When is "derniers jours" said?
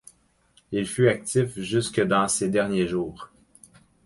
2.49-3.29